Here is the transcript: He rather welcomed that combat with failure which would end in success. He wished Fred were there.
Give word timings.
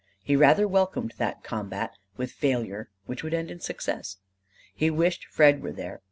He 0.23 0.35
rather 0.35 0.67
welcomed 0.67 1.13
that 1.19 1.43
combat 1.43 1.91
with 2.17 2.31
failure 2.31 2.89
which 3.05 3.23
would 3.23 3.35
end 3.35 3.51
in 3.51 3.59
success. 3.59 4.17
He 4.73 4.89
wished 4.89 5.25
Fred 5.27 5.61
were 5.61 5.71
there. 5.71 5.99